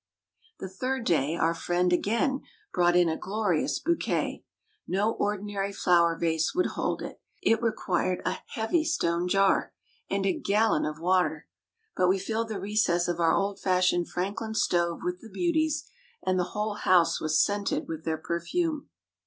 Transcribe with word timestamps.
The 0.59 0.67
third 0.67 1.05
day, 1.05 1.35
our 1.35 1.53
friend 1.53 1.93
again 1.93 2.41
brought 2.73 2.95
in 2.95 3.07
a 3.07 3.15
glorious 3.15 3.77
bouquet. 3.77 4.43
No 4.87 5.11
ordinary 5.11 5.71
flower 5.71 6.17
vase 6.17 6.55
would 6.55 6.71
hold 6.73 7.03
it. 7.03 7.21
It 7.43 7.61
required 7.61 8.23
a 8.25 8.39
heavy 8.47 8.83
stone 8.83 9.27
jar, 9.27 9.73
and 10.09 10.25
a 10.25 10.33
gallon 10.33 10.85
of 10.85 10.97
water; 10.99 11.45
but 11.95 12.09
we 12.09 12.17
filled 12.17 12.49
the 12.49 12.59
recess 12.59 13.07
of 13.07 13.19
our 13.19 13.35
old 13.35 13.59
fashioned 13.61 14.09
Franklin 14.09 14.55
stove 14.55 15.01
with 15.03 15.19
the 15.21 15.29
beauties, 15.29 15.87
and 16.25 16.39
the 16.39 16.45
whole 16.57 16.73
house 16.77 17.21
was 17.21 17.39
scented 17.39 17.87
with 17.87 18.03
their 18.03 18.17
perfume. 18.17 18.89